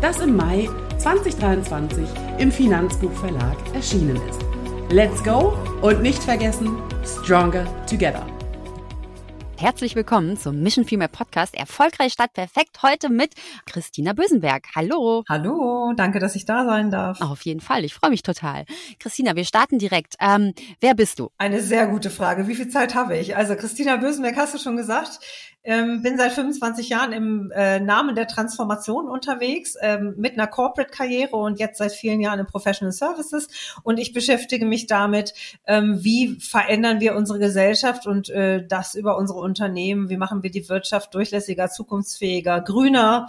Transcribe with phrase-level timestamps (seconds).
[0.00, 0.68] das im Mai
[0.98, 2.06] 2023
[2.38, 4.44] im Finanzbuchverlag erschienen ist.
[4.90, 8.26] Let's go und nicht vergessen, Stronger Together.
[9.58, 12.82] Herzlich willkommen zum Mission Female Podcast Erfolgreich statt perfekt.
[12.82, 13.32] Heute mit
[13.64, 14.66] Christina Bösenberg.
[14.74, 15.24] Hallo.
[15.30, 17.22] Hallo, danke, dass ich da sein darf.
[17.22, 18.66] Auf jeden Fall, ich freue mich total.
[18.98, 20.14] Christina, wir starten direkt.
[20.20, 21.30] Ähm, wer bist du?
[21.38, 22.48] Eine sehr gute Frage.
[22.48, 23.34] Wie viel Zeit habe ich?
[23.34, 25.20] Also Christina Bösenberg hast du schon gesagt.
[25.66, 31.34] Ähm, bin seit 25 Jahren im äh, Namen der Transformation unterwegs, ähm, mit einer Corporate-Karriere
[31.34, 33.48] und jetzt seit vielen Jahren in Professional Services.
[33.82, 35.34] Und ich beschäftige mich damit,
[35.66, 40.52] ähm, wie verändern wir unsere Gesellschaft und äh, das über unsere Unternehmen, wie machen wir
[40.52, 43.28] die Wirtschaft durchlässiger, zukunftsfähiger, grüner,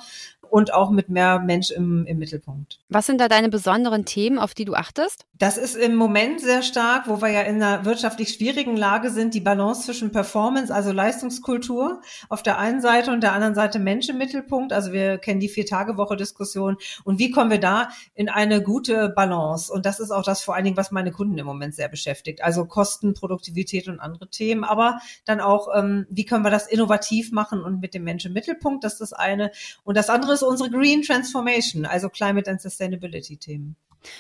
[0.50, 2.80] und auch mit mehr Mensch im, im Mittelpunkt.
[2.90, 5.26] Was sind da deine besonderen Themen, auf die du achtest?
[5.34, 9.34] Das ist im Moment sehr stark, wo wir ja in einer wirtschaftlich schwierigen Lage sind,
[9.34, 14.10] die Balance zwischen Performance, also Leistungskultur auf der einen Seite und der anderen Seite Mensch
[14.10, 14.74] im Mittelpunkt.
[14.74, 16.78] Also wir kennen die Vier-Tage-Woche-Diskussion.
[17.04, 19.72] Und wie kommen wir da in eine gute Balance?
[19.72, 22.44] Und das ist auch das vor allen Dingen, was meine Kunden im Moment sehr beschäftigt.
[22.44, 24.64] Also Kosten, Produktivität und andere Themen.
[24.64, 28.34] Aber dann auch, ähm, wie können wir das innovativ machen und mit dem Menschen im
[28.34, 28.84] Mittelpunkt?
[28.84, 29.52] Das ist das eine.
[29.84, 33.76] Und das andere ist unsere Green Transformation, also Climate and Sustainability Themen.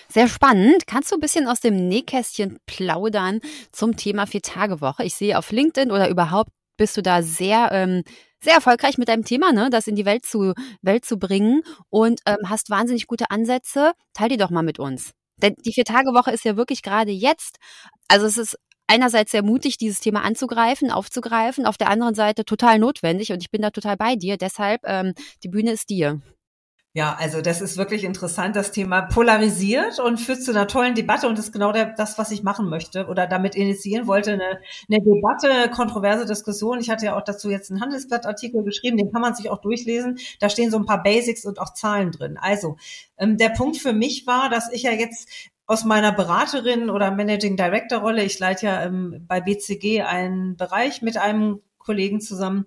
[0.09, 0.88] Sehr spannend.
[0.88, 3.39] Kannst du ein bisschen aus dem Nähkästchen plaudern
[3.72, 5.03] zum Thema Vier-Tage-Woche?
[5.03, 8.03] Ich sehe auf LinkedIn oder überhaupt bist du da sehr, ähm,
[8.41, 12.22] sehr erfolgreich mit deinem Thema, ne, das in die Welt zu, Welt zu bringen und
[12.25, 13.94] ähm, hast wahnsinnig gute Ansätze.
[14.13, 15.11] Teil die doch mal mit uns.
[15.41, 17.57] Denn die Vier-Tage-Woche ist ja wirklich gerade jetzt.
[18.07, 22.79] Also es ist einerseits sehr mutig, dieses Thema anzugreifen, aufzugreifen, auf der anderen Seite total
[22.79, 24.37] notwendig und ich bin da total bei dir.
[24.37, 26.21] Deshalb, ähm, die Bühne ist dir.
[26.97, 28.55] Ja, also das ist wirklich interessant.
[28.55, 32.31] Das Thema polarisiert und führt zu einer tollen Debatte und ist genau der, das, was
[32.31, 34.31] ich machen möchte oder damit initiieren wollte.
[34.33, 34.59] Eine,
[34.89, 36.79] eine Debatte, kontroverse Diskussion.
[36.79, 40.17] Ich hatte ja auch dazu jetzt einen Handelsblattartikel geschrieben, den kann man sich auch durchlesen.
[40.39, 42.39] Da stehen so ein paar Basics und auch Zahlen drin.
[42.41, 42.77] Also
[43.19, 45.29] ähm, der Punkt für mich war, dass ich ja jetzt
[45.67, 51.01] aus meiner Beraterin oder Managing Director Rolle, ich leite ja ähm, bei BCG einen Bereich
[51.01, 52.66] mit einem Kollegen zusammen,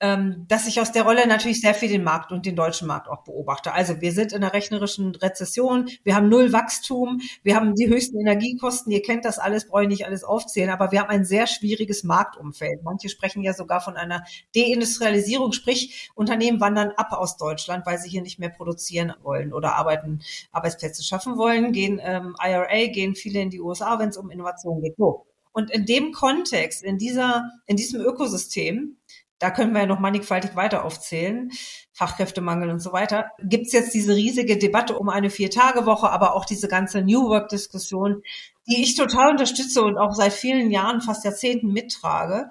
[0.00, 3.08] ähm, dass ich aus der Rolle natürlich sehr viel den Markt und den deutschen Markt
[3.08, 3.72] auch beobachte.
[3.72, 8.20] Also wir sind in einer rechnerischen Rezession, wir haben null Wachstum, wir haben die höchsten
[8.20, 11.46] Energiekosten, ihr kennt das alles, brauche ich nicht alles aufzählen, aber wir haben ein sehr
[11.46, 12.82] schwieriges Marktumfeld.
[12.84, 18.08] Manche sprechen ja sogar von einer Deindustrialisierung, sprich Unternehmen wandern ab aus Deutschland, weil sie
[18.08, 20.20] hier nicht mehr produzieren wollen oder arbeiten,
[20.52, 24.80] Arbeitsplätze schaffen wollen, gehen ähm, IRA, gehen viele in die USA, wenn es um Innovation
[24.80, 24.96] geht.
[24.96, 25.26] So.
[25.52, 28.97] Und in dem Kontext, in dieser, in diesem Ökosystem,
[29.38, 31.50] da können wir ja noch mannigfaltig weiter aufzählen,
[31.92, 36.68] Fachkräftemangel und so weiter, gibt's jetzt diese riesige Debatte um eine Vier-Tage-Woche, aber auch diese
[36.68, 38.22] ganze New Work-Diskussion,
[38.66, 42.50] die ich total unterstütze und auch seit vielen Jahren, fast Jahrzehnten mittrage.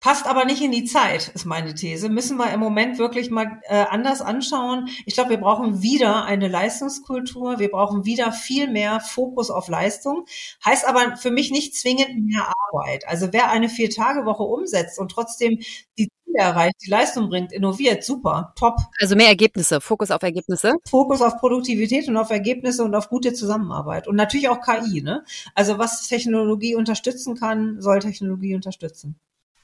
[0.00, 2.08] Passt aber nicht in die Zeit, ist meine These.
[2.08, 4.88] Müssen wir im Moment wirklich mal äh, anders anschauen.
[5.04, 7.58] Ich glaube, wir brauchen wieder eine Leistungskultur.
[7.58, 10.24] Wir brauchen wieder viel mehr Fokus auf Leistung.
[10.64, 13.06] Heißt aber für mich nicht zwingend mehr Arbeit.
[13.06, 15.58] Also wer eine Vier-Tage-Woche umsetzt und trotzdem
[15.98, 18.76] die Ziele erreicht, die Leistung bringt, innoviert, super, top.
[19.00, 20.72] Also mehr Ergebnisse, Fokus auf Ergebnisse.
[20.88, 24.08] Fokus auf Produktivität und auf Ergebnisse und auf gute Zusammenarbeit.
[24.08, 25.02] Und natürlich auch KI.
[25.02, 25.24] Ne?
[25.54, 29.20] Also was Technologie unterstützen kann, soll Technologie unterstützen.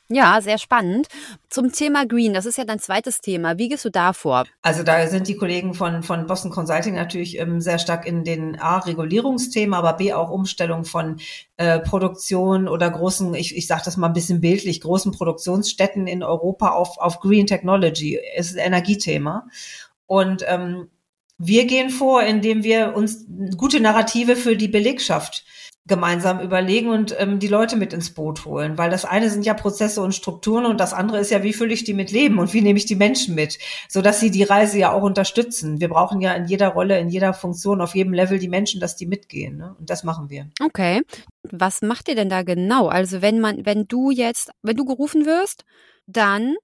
[0.09, 1.09] Ja, sehr spannend.
[1.49, 3.59] Zum Thema Green, das ist ja dein zweites Thema.
[3.59, 4.45] Wie gehst du da vor?
[4.63, 8.61] Also da sind die Kollegen von, von Boston Consulting natürlich ähm, sehr stark in den
[8.61, 11.19] A, Regulierungsthemen, aber B, auch Umstellung von
[11.57, 16.23] äh, Produktion oder großen, ich, ich sage das mal ein bisschen bildlich, großen Produktionsstätten in
[16.23, 18.21] Europa auf, auf Green Technology.
[18.37, 19.49] Es ist ein Energiethema.
[20.07, 20.89] Und ähm,
[21.37, 23.27] wir gehen vor, indem wir uns
[23.57, 25.45] gute Narrative für die Belegschaft
[25.87, 28.77] gemeinsam überlegen und ähm, die Leute mit ins Boot holen.
[28.77, 31.73] Weil das eine sind ja Prozesse und Strukturen und das andere ist ja, wie fülle
[31.73, 34.79] ich die mit Leben und wie nehme ich die Menschen mit, sodass sie die Reise
[34.79, 35.81] ja auch unterstützen.
[35.81, 38.97] Wir brauchen ja in jeder Rolle, in jeder Funktion, auf jedem Level die Menschen, dass
[38.97, 39.57] die mitgehen.
[39.57, 39.77] Ne?
[39.79, 40.49] Und das machen wir.
[40.63, 41.03] Okay.
[41.51, 42.89] Was macht ihr denn da genau?
[42.89, 45.65] Also wenn man, wenn du jetzt, wenn du gerufen wirst,
[46.07, 46.57] dann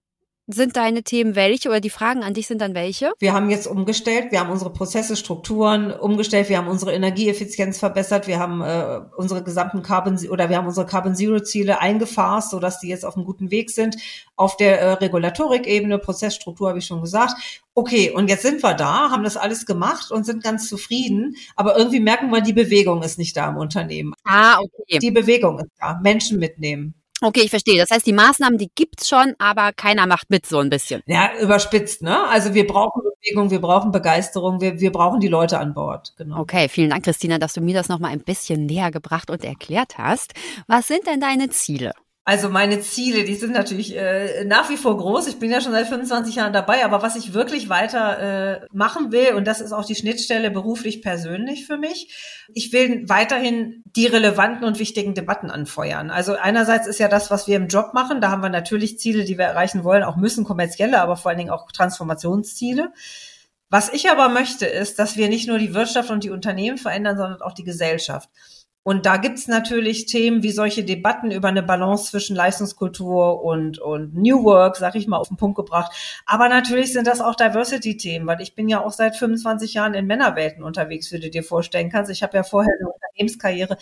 [0.47, 3.13] sind deine Themen welche oder die Fragen an dich sind dann welche?
[3.19, 8.27] Wir haben jetzt umgestellt, wir haben unsere Prozesse, Strukturen umgestellt, wir haben unsere Energieeffizienz verbessert,
[8.27, 12.81] wir haben äh, unsere gesamten Carbon oder wir haben unsere Carbon Zero Ziele eingefasst, sodass
[12.81, 13.97] die jetzt auf einem guten Weg sind.
[14.37, 17.63] Auf der äh, Regulatorik-Ebene, Prozessstruktur habe ich schon gesagt.
[17.75, 21.79] Okay, und jetzt sind wir da, haben das alles gemacht und sind ganz zufrieden, aber
[21.79, 24.13] irgendwie merken wir, die Bewegung ist nicht da im Unternehmen.
[24.25, 24.99] Ah, okay.
[24.99, 26.95] Die Bewegung ist da, Menschen mitnehmen.
[27.23, 27.79] Okay, ich verstehe.
[27.79, 31.03] Das heißt, die Maßnahmen, die gibt's schon, aber keiner macht mit so ein bisschen.
[31.07, 32.27] Ja, überspitzt, ne?
[32.29, 36.15] Also wir brauchen Bewegung, wir brauchen Begeisterung, wir, wir brauchen die Leute an Bord.
[36.17, 36.41] Genau.
[36.41, 39.99] Okay, vielen Dank, Christina, dass du mir das nochmal ein bisschen näher gebracht und erklärt
[39.99, 40.35] hast.
[40.67, 41.93] Was sind denn deine Ziele?
[42.25, 45.27] Also meine Ziele, die sind natürlich äh, nach wie vor groß.
[45.27, 49.11] Ich bin ja schon seit 25 Jahren dabei, aber was ich wirklich weiter äh, machen
[49.11, 54.07] will, und das ist auch die Schnittstelle beruflich persönlich für mich, ich will weiterhin die
[54.07, 56.11] relevanten und wichtigen Debatten anfeuern.
[56.11, 59.25] Also einerseits ist ja das, was wir im Job machen, da haben wir natürlich Ziele,
[59.25, 62.93] die wir erreichen wollen, auch müssen kommerzielle, aber vor allen Dingen auch Transformationsziele.
[63.69, 67.17] Was ich aber möchte, ist, dass wir nicht nur die Wirtschaft und die Unternehmen verändern,
[67.17, 68.29] sondern auch die Gesellschaft.
[68.85, 74.15] Und da gibt's natürlich Themen wie solche Debatten über eine Balance zwischen Leistungskultur und, und
[74.15, 75.93] New Work, sag ich mal, auf den Punkt gebracht.
[76.27, 80.07] Aber natürlich sind das auch Diversity-Themen, weil ich bin ja auch seit 25 Jahren in
[80.07, 82.11] Männerwelten unterwegs, wie du dir vorstellen kannst.
[82.11, 83.79] Ich habe ja vorher eine Unternehmenskarriere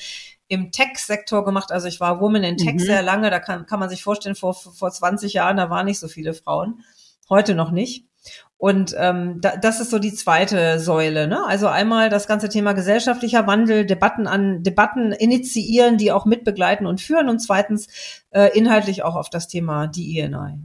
[0.48, 1.72] im Tech-Sektor gemacht.
[1.72, 2.80] Also ich war Woman in Tech mhm.
[2.80, 3.30] sehr lange.
[3.30, 6.34] Da kann, kann man sich vorstellen, vor, vor 20 Jahren, da waren nicht so viele
[6.34, 6.84] Frauen.
[7.30, 8.09] Heute noch nicht.
[8.56, 11.26] Und ähm, da, das ist so die zweite Säule.
[11.26, 11.42] Ne?
[11.46, 17.00] Also einmal das ganze Thema gesellschaftlicher Wandel, Debatten an Debatten initiieren, die auch mitbegleiten und
[17.00, 17.30] führen.
[17.30, 17.88] Und zweitens
[18.30, 20.58] äh, inhaltlich auch auf das Thema DEI.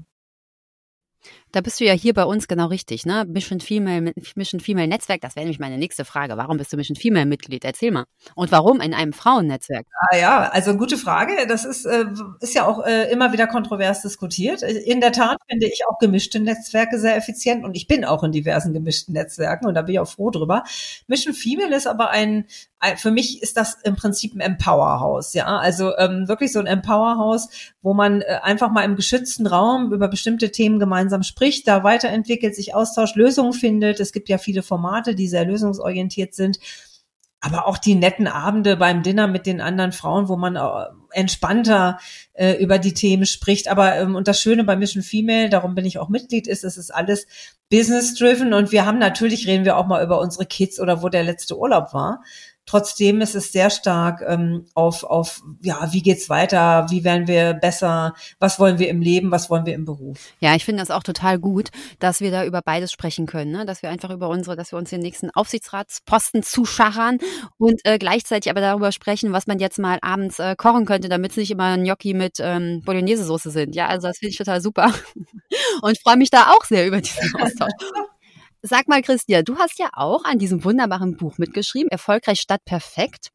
[1.56, 3.24] Da bist du ja hier bei uns genau richtig, ne?
[3.30, 6.36] Mission Female, Mission Female Netzwerk, das wäre nämlich meine nächste Frage.
[6.36, 7.64] Warum bist du Mission Female Mitglied?
[7.64, 8.04] Erzähl mal.
[8.36, 9.86] Und warum in einem Frauennetzwerk?
[10.12, 11.32] Ah ja, also gute Frage.
[11.48, 12.08] Das ist, äh,
[12.42, 14.64] ist ja auch äh, immer wieder kontrovers diskutiert.
[14.64, 18.34] In der Tat finde ich auch gemischte Netzwerke sehr effizient und ich bin auch in
[18.34, 20.64] diversen gemischten Netzwerken und da bin ich auch froh drüber.
[21.08, 22.48] Mission Female ist aber ein,
[22.98, 25.46] für mich ist das im Prinzip ein Empowerhaus, ja.
[25.46, 27.50] Also ähm, wirklich so ein Empowerhaus,
[27.82, 32.56] wo man äh, einfach mal im geschützten Raum über bestimmte Themen gemeinsam spricht, da weiterentwickelt,
[32.56, 34.00] sich austauscht, Lösungen findet.
[34.00, 36.60] Es gibt ja viele Formate, die sehr lösungsorientiert sind.
[37.42, 40.60] Aber auch die netten Abende beim Dinner mit den anderen Frauen, wo man äh,
[41.12, 42.00] entspannter
[42.34, 43.68] äh, über die Themen spricht.
[43.68, 46.78] Aber ähm, und das Schöne bei Mission Female, darum bin ich auch Mitglied, ist, es
[46.78, 47.28] ist alles
[47.70, 51.24] business-driven und wir haben natürlich reden wir auch mal über unsere Kids oder wo der
[51.24, 52.24] letzte Urlaub war.
[52.66, 57.54] Trotzdem ist es sehr stark ähm, auf, auf, ja, wie geht's weiter, wie werden wir
[57.54, 60.20] besser, was wollen wir im Leben, was wollen wir im Beruf.
[60.40, 61.70] Ja, ich finde das auch total gut,
[62.00, 63.66] dass wir da über beides sprechen können, ne?
[63.66, 67.20] dass wir einfach über unsere, dass wir uns den nächsten Aufsichtsratsposten zuschachern
[67.58, 71.32] und äh, gleichzeitig aber darüber sprechen, was man jetzt mal abends äh, kochen könnte, damit
[71.32, 73.76] es nicht immer Gnocchi mit ähm, Bolognese-Soße sind.
[73.76, 74.92] Ja, also das finde ich total super
[75.82, 77.72] und freue mich da auch sehr über diesen Austausch.
[78.68, 83.30] Sag mal, Christian, du hast ja auch an diesem wunderbaren Buch mitgeschrieben, Erfolgreich statt perfekt.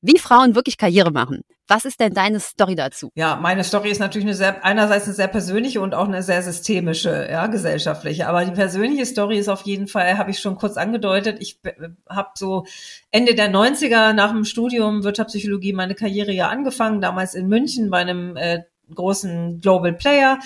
[0.00, 1.42] Wie Frauen wirklich Karriere machen.
[1.68, 3.10] Was ist denn deine Story dazu?
[3.14, 6.42] Ja, meine Story ist natürlich eine sehr, einerseits eine sehr persönliche und auch eine sehr
[6.42, 8.26] systemische, ja, gesellschaftliche.
[8.26, 11.36] Aber die persönliche Story ist auf jeden Fall, habe ich schon kurz angedeutet.
[11.40, 11.60] Ich
[12.08, 12.64] habe so
[13.10, 17.98] Ende der 90er nach dem Studium Wirtschaftspsychologie meine Karriere ja angefangen, damals in München bei
[17.98, 18.60] einem äh,
[18.94, 20.38] großen Global Player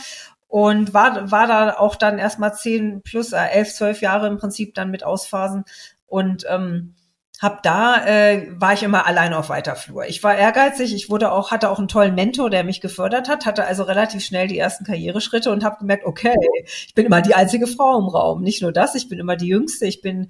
[0.54, 4.72] und war, war da auch dann erstmal zehn plus äh, elf, zwölf Jahre im Prinzip
[4.76, 5.64] dann mit Ausphasen
[6.06, 6.94] und ähm,
[7.40, 10.06] hab da äh, war ich immer allein auf weiter Flur.
[10.06, 13.46] Ich war ehrgeizig, ich wurde auch hatte auch einen tollen Mentor, der mich gefördert hat,
[13.46, 16.36] hatte also relativ schnell die ersten Karriereschritte und habe gemerkt, okay,
[16.86, 18.40] ich bin immer die einzige Frau im Raum.
[18.40, 20.28] Nicht nur das, ich bin immer die jüngste, ich bin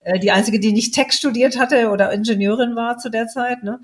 [0.00, 3.80] äh, die einzige, die nicht Tech studiert hatte oder Ingenieurin war zu der Zeit, ne?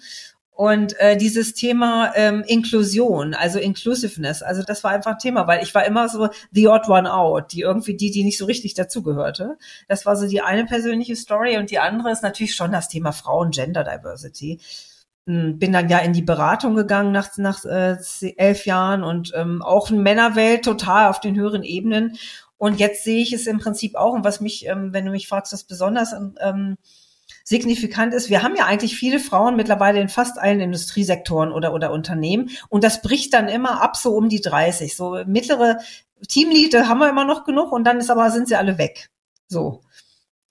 [0.56, 5.64] Und äh, dieses Thema ähm, Inklusion, also Inclusiveness, also das war einfach ein Thema, weil
[5.64, 8.75] ich war immer so the odd one out, die irgendwie die, die nicht so richtig
[8.75, 9.58] dazugehörte.
[9.88, 13.11] Das war so die eine persönliche Story und die andere ist natürlich schon das Thema
[13.11, 14.61] Frauen, Gender Diversity.
[15.26, 17.96] Hm, bin dann ja in die Beratung gegangen nach, nach äh,
[18.37, 22.16] elf Jahren und ähm, auch in Männerwelt total auf den höheren Ebenen.
[22.58, 25.26] Und jetzt sehe ich es im Prinzip auch und was mich, ähm, wenn du mich
[25.26, 26.76] fragst, was besonders ähm,
[27.45, 31.93] signifikant ist, wir haben ja eigentlich viele Frauen mittlerweile in fast allen Industriesektoren oder, oder
[31.93, 34.97] Unternehmen und das bricht dann immer ab so um die 30.
[34.97, 35.79] So mittlere
[36.27, 39.11] Teamlead haben wir immer noch genug und dann ist aber, sind sie alle weg.
[39.47, 39.83] So.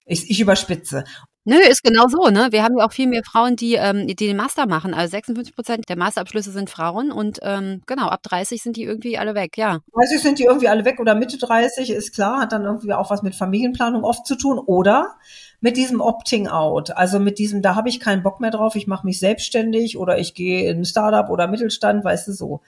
[0.06, 1.04] Ich, ich überspitze.
[1.46, 2.48] Nö, ist genau so, ne?
[2.52, 4.94] Wir haben ja auch viel mehr Frauen, die, ähm, die den Master machen.
[4.94, 9.18] Also 56 Prozent der Masterabschlüsse sind Frauen und ähm, genau, ab 30 sind die irgendwie
[9.18, 9.80] alle weg, ja.
[9.94, 13.10] 30 sind die irgendwie alle weg oder Mitte 30, ist klar, hat dann irgendwie auch
[13.10, 14.58] was mit Familienplanung oft zu tun.
[14.58, 15.16] Oder
[15.60, 18.88] mit diesem Opting out, also mit diesem, da habe ich keinen Bock mehr drauf, ich
[18.88, 22.62] mache mich selbstständig oder ich gehe in ein Startup oder Mittelstand, weißt du so.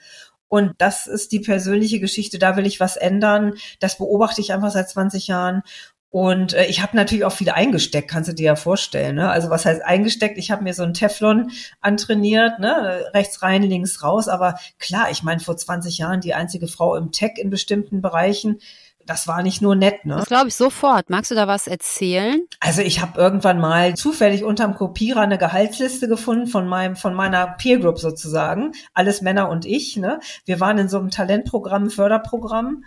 [0.48, 3.54] Und das ist die persönliche Geschichte, da will ich was ändern.
[3.80, 5.62] Das beobachte ich einfach seit 20 Jahren.
[6.10, 9.16] Und äh, ich habe natürlich auch viel eingesteckt, kannst du dir ja vorstellen.
[9.16, 9.28] Ne?
[9.28, 10.38] Also was heißt eingesteckt?
[10.38, 13.04] Ich habe mir so ein Teflon antrainiert, ne?
[13.12, 14.28] rechts rein, links raus.
[14.28, 18.60] Aber klar, ich meine, vor 20 Jahren die einzige Frau im Tech in bestimmten Bereichen
[19.06, 20.16] das war nicht nur nett, ne?
[20.16, 21.08] Das glaube ich sofort.
[21.10, 22.42] Magst du da was erzählen?
[22.60, 27.46] Also ich habe irgendwann mal zufällig unterm Kopierer eine Gehaltsliste gefunden von meinem von meiner
[27.46, 30.20] Peer Group sozusagen, alles Männer und ich, ne?
[30.44, 32.84] Wir waren in so einem Talentprogramm, Förderprogramm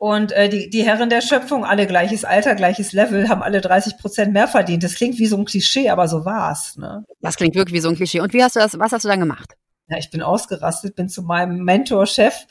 [0.00, 3.98] und äh, die, die Herren der Schöpfung, alle gleiches Alter, gleiches Level, haben alle 30
[3.98, 4.82] Prozent mehr verdient.
[4.82, 6.78] Das klingt wie so ein Klischee, aber so war's.
[6.78, 7.04] Ne?
[7.20, 8.20] Das klingt wirklich wie so ein Klischee.
[8.20, 9.52] Und wie hast du das, was hast du dann gemacht?
[9.88, 12.46] Ja, ich bin ausgerastet, bin zu meinem Mentor-Chef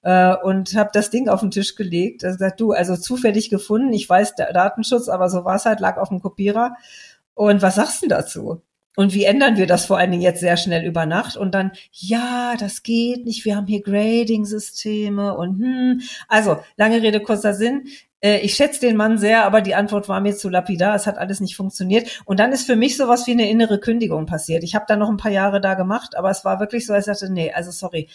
[0.00, 2.22] äh, und habe das Ding auf den Tisch gelegt.
[2.22, 5.98] Er sagt, du, also zufällig gefunden, ich weiß Datenschutz, aber so war es halt, lag
[5.98, 6.74] auf dem Kopierer.
[7.34, 8.62] Und was sagst du dazu?
[8.96, 11.36] Und wie ändern wir das vor allen Dingen jetzt sehr schnell über Nacht?
[11.36, 16.00] Und dann, ja, das geht nicht, wir haben hier Grading-Systeme und hm.
[16.28, 17.84] Also, lange Rede, kurzer Sinn.
[18.20, 20.94] Äh, ich schätze den Mann sehr, aber die Antwort war mir zu lapidar.
[20.94, 22.22] Es hat alles nicht funktioniert.
[22.24, 24.64] Und dann ist für mich sowas wie eine innere Kündigung passiert.
[24.64, 27.06] Ich habe dann noch ein paar Jahre da gemacht, aber es war wirklich so, als
[27.06, 28.08] ich sagte, nee, also sorry,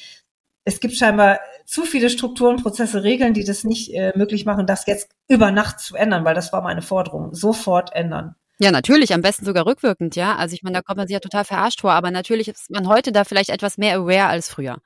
[0.66, 4.86] es gibt scheinbar zu viele Strukturen, Prozesse, Regeln, die das nicht äh, möglich machen, das
[4.86, 7.34] jetzt über Nacht zu ändern, weil das war meine Forderung.
[7.34, 8.36] Sofort ändern.
[8.62, 10.36] Ja, natürlich, am besten sogar rückwirkend, ja.
[10.36, 12.88] Also ich meine, da kommt man sich ja total verarscht vor, aber natürlich ist man
[12.88, 14.82] heute da vielleicht etwas mehr aware als früher.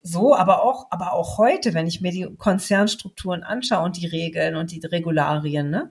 [0.00, 4.56] So, aber auch, aber auch heute, wenn ich mir die Konzernstrukturen anschaue und die Regeln
[4.56, 5.90] und die Regularien, ne,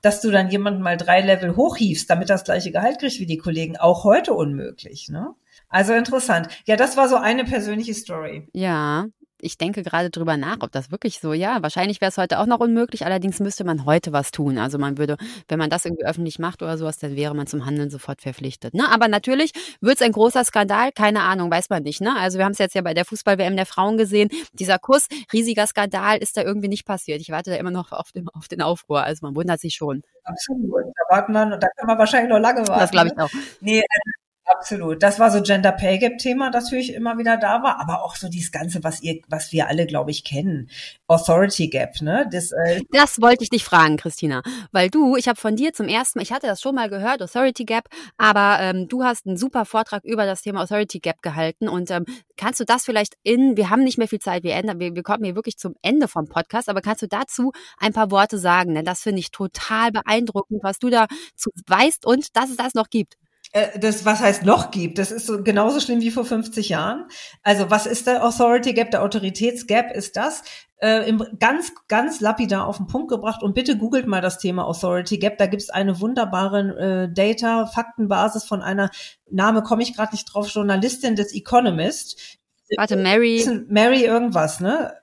[0.00, 3.38] dass du dann jemanden mal drei Level hochhiefst, damit das gleiche Gehalt kriegt wie die
[3.38, 5.34] Kollegen, auch heute unmöglich, ne?
[5.68, 6.48] Also interessant.
[6.66, 8.48] Ja, das war so eine persönliche Story.
[8.52, 9.06] Ja,
[9.42, 12.46] ich denke gerade drüber nach, ob das wirklich so, ja, wahrscheinlich wäre es heute auch
[12.46, 14.56] noch unmöglich, allerdings müsste man heute was tun.
[14.56, 15.16] Also man würde,
[15.48, 18.72] wenn man das irgendwie öffentlich macht oder sowas, dann wäre man zum Handeln sofort verpflichtet.
[18.72, 18.88] Ne?
[18.88, 22.00] Aber natürlich wird es ein großer Skandal, keine Ahnung, weiß man nicht.
[22.00, 22.14] Ne?
[22.16, 25.66] Also wir haben es jetzt ja bei der Fußball-WM der Frauen gesehen, dieser Kuss, riesiger
[25.66, 27.20] Skandal ist da irgendwie nicht passiert.
[27.20, 30.02] Ich warte da immer noch auf den, auf den Aufruhr, also man wundert sich schon.
[30.24, 32.80] Absolut, da warten wir, da kann man wahrscheinlich noch lange warten.
[32.80, 33.24] Das glaube ich ne?
[33.24, 33.30] auch.
[33.60, 35.02] Nee, also Absolut.
[35.02, 38.16] Das war so Gender Pay Gap Thema, das natürlich immer wieder da war, aber auch
[38.16, 40.68] so dieses Ganze, was ihr, was wir alle, glaube ich, kennen.
[41.06, 42.28] Authority Gap, ne?
[42.30, 44.42] Das, äh das wollte ich dich fragen, Christina.
[44.72, 47.22] Weil du, ich habe von dir zum ersten Mal, ich hatte das schon mal gehört,
[47.22, 51.68] Authority Gap, aber ähm, du hast einen super Vortrag über das Thema Authority Gap gehalten.
[51.68, 52.04] Und ähm,
[52.36, 55.02] kannst du das vielleicht in, wir haben nicht mehr viel Zeit, wir ändern, wir, wir
[55.04, 58.74] kommen hier wirklich zum Ende vom Podcast, aber kannst du dazu ein paar Worte sagen?
[58.74, 62.90] Denn das finde ich total beeindruckend, was du dazu weißt und dass es das noch
[62.90, 63.21] gibt.
[63.52, 67.06] Äh, das, was heißt noch gibt, das ist so genauso schlimm wie vor 50 Jahren.
[67.42, 70.42] Also was ist der Authority Gap, der Autoritätsgap ist das?
[70.78, 74.64] Äh, im, ganz, ganz lapidar auf den Punkt gebracht und bitte googelt mal das Thema
[74.66, 75.38] Authority Gap.
[75.38, 78.90] Da gibt es eine wunderbare äh, Data, Faktenbasis von einer,
[79.30, 82.38] Name komme ich gerade nicht drauf, Journalistin des Economist.
[82.76, 83.46] Warte, Mary.
[83.68, 84.94] Mary irgendwas, ne?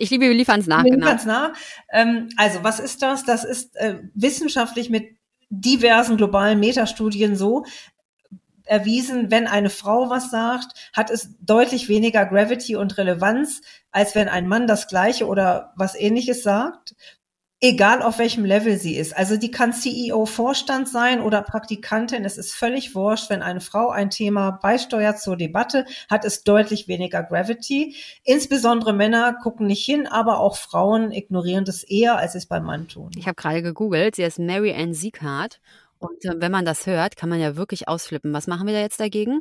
[0.00, 0.84] Ich liebe, wir liefern es nach.
[0.84, 1.52] Wir liefern es nach.
[1.92, 3.24] Ähm, also, was ist das?
[3.24, 5.17] Das ist äh, wissenschaftlich mit
[5.50, 7.64] diversen globalen Metastudien so
[8.64, 14.28] erwiesen, wenn eine Frau was sagt, hat es deutlich weniger Gravity und Relevanz, als wenn
[14.28, 16.94] ein Mann das Gleiche oder was ähnliches sagt
[17.60, 19.16] egal auf welchem Level sie ist.
[19.16, 22.24] Also die kann CEO Vorstand sein oder Praktikantin.
[22.24, 26.88] Es ist völlig wurscht, wenn eine Frau ein Thema beisteuert zur Debatte, hat es deutlich
[26.88, 27.96] weniger Gravity.
[28.24, 32.88] Insbesondere Männer gucken nicht hin, aber auch Frauen ignorieren das eher, als es beim Mann
[32.88, 33.10] tun.
[33.16, 35.60] Ich habe gerade gegoogelt, sie ist Mary Ann Sieghardt.
[35.98, 38.32] Und äh, wenn man das hört, kann man ja wirklich ausflippen.
[38.32, 39.40] Was machen wir da jetzt dagegen?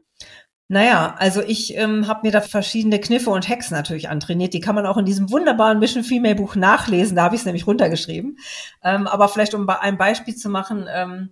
[0.70, 4.54] Naja, also ich ähm, habe mir da verschiedene Kniffe und Hacks natürlich antrainiert.
[4.54, 7.16] Die kann man auch in diesem wunderbaren Mission Female Buch nachlesen.
[7.16, 8.38] Da habe ich es nämlich runtergeschrieben.
[8.84, 11.30] Ähm, aber vielleicht um ein Beispiel zu machen, ähm,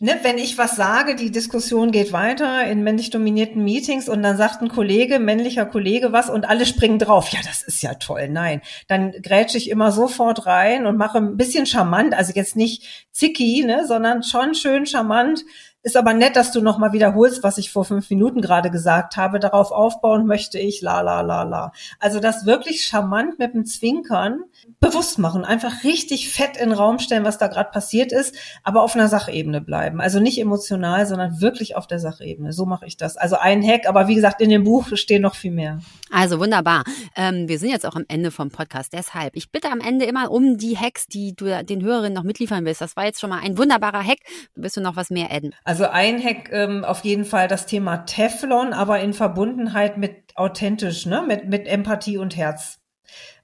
[0.00, 4.36] ne, wenn ich was sage, die Diskussion geht weiter in männlich dominierten Meetings und dann
[4.36, 7.30] sagt ein Kollege, männlicher Kollege was und alle springen drauf.
[7.30, 8.28] Ja, das ist ja toll.
[8.28, 13.08] Nein, dann grätsche ich immer sofort rein und mache ein bisschen charmant, also jetzt nicht
[13.12, 15.42] zicky, ne, sondern schon schön charmant
[15.84, 19.38] ist aber nett, dass du nochmal wiederholst, was ich vor fünf Minuten gerade gesagt habe.
[19.38, 21.72] Darauf aufbauen möchte ich, la, la, la, la.
[22.00, 24.44] Also das wirklich charmant mit dem Zwinkern
[24.80, 25.44] bewusst machen.
[25.44, 29.08] Einfach richtig fett in den Raum stellen, was da gerade passiert ist, aber auf einer
[29.08, 30.00] Sachebene bleiben.
[30.00, 32.54] Also nicht emotional, sondern wirklich auf der Sachebene.
[32.54, 33.18] So mache ich das.
[33.18, 35.80] Also ein Hack, aber wie gesagt, in dem Buch stehen noch viel mehr.
[36.10, 36.84] Also wunderbar.
[37.14, 38.94] Ähm, wir sind jetzt auch am Ende vom Podcast.
[38.94, 42.64] Deshalb, ich bitte am Ende immer um die Hacks, die du den Hörerinnen noch mitliefern
[42.64, 42.80] willst.
[42.80, 44.20] Das war jetzt schon mal ein wunderbarer Hack.
[44.54, 45.54] Willst du noch was mehr adden?
[45.74, 51.04] Also ein Hack ähm, auf jeden Fall das Thema Teflon, aber in Verbundenheit mit authentisch,
[51.04, 51.24] ne?
[51.26, 52.78] mit, mit Empathie und Herz.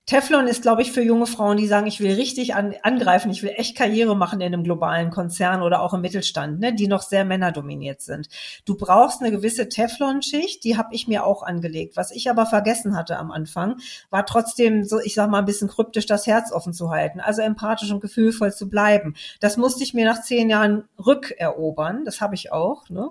[0.07, 3.45] Teflon ist, glaube ich, für junge Frauen, die sagen, ich will richtig an, angreifen, ich
[3.45, 7.03] will echt Karriere machen in einem globalen Konzern oder auch im Mittelstand, ne, die noch
[7.03, 8.29] sehr männerdominiert sind.
[8.65, 11.97] Du brauchst eine gewisse Teflonschicht, die habe ich mir auch angelegt.
[11.97, 13.77] Was ich aber vergessen hatte am Anfang,
[14.11, 17.43] war trotzdem so, ich sag mal, ein bisschen kryptisch das Herz offen zu halten, also
[17.43, 19.15] empathisch und gefühlvoll zu bleiben.
[19.39, 22.89] Das musste ich mir nach zehn Jahren rückerobern, das habe ich auch.
[22.89, 23.11] Ne?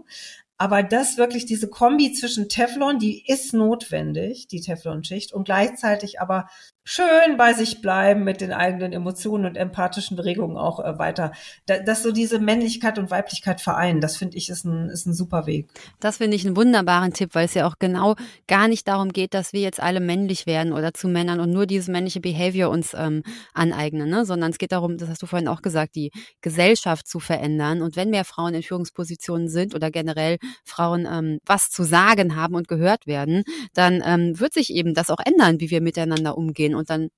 [0.61, 6.49] Aber das wirklich, diese Kombi zwischen Teflon, die ist notwendig, die Teflonschicht, und gleichzeitig aber
[6.89, 11.33] schön bei sich bleiben mit den eigenen Emotionen und empathischen Regungen auch äh, weiter.
[11.67, 15.13] Da, dass so diese Männlichkeit und Weiblichkeit vereinen, das finde ich ist ein, ist ein
[15.13, 15.69] super Weg.
[15.99, 18.15] Das finde ich einen wunderbaren Tipp, weil es ja auch genau
[18.47, 21.67] gar nicht darum geht, dass wir jetzt alle männlich werden oder zu Männern und nur
[21.67, 23.21] dieses männliche Behavior uns ähm,
[23.53, 24.25] aneignen, ne?
[24.25, 26.09] sondern es geht darum, das hast du vorhin auch gesagt, die
[26.41, 27.83] Gesellschaft zu verändern.
[27.83, 32.55] Und wenn mehr Frauen in Führungspositionen sind oder generell Frauen ähm, was zu sagen haben
[32.55, 33.43] und gehört werden,
[33.75, 37.09] dann ähm, wird sich eben das auch ändern, wie wir miteinander umgehen und dann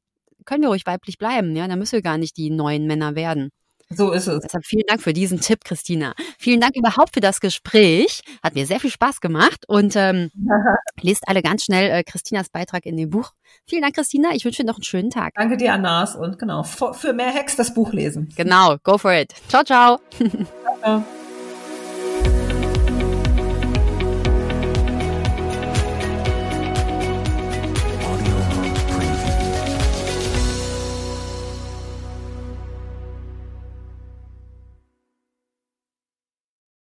[0.46, 3.52] können wir ruhig weiblich bleiben, ja, dann müssen wir gar nicht die neuen Männer werden.
[3.94, 4.42] So ist es.
[4.44, 6.14] Deshalb vielen Dank für diesen Tipp, Christina.
[6.40, 8.22] Vielen Dank überhaupt für das Gespräch.
[8.42, 10.32] Hat mir sehr viel Spaß gemacht und ähm,
[11.02, 13.32] lest alle ganz schnell äh, Christinas Beitrag in dem Buch.
[13.68, 14.30] Vielen Dank, Christina.
[14.34, 15.34] Ich wünsche dir noch einen schönen Tag.
[15.36, 16.16] Danke dir, Anas.
[16.16, 18.30] Und genau, für mehr Hacks das Buch lesen.
[18.36, 19.34] Genau, go for it.
[19.50, 20.00] Ciao, ciao.
[20.82, 21.04] ciao.